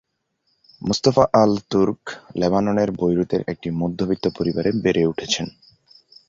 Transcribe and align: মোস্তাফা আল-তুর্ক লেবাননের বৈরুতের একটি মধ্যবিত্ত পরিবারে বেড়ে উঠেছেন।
মোস্তাফা 0.81 1.25
আল-তুর্ক 1.33 2.01
লেবাননের 2.35 2.89
বৈরুতের 2.91 3.41
একটি 3.47 3.69
মধ্যবিত্ত 3.81 4.25
পরিবারে 4.37 4.69
বেড়ে 4.83 5.03
উঠেছেন। 5.05 5.47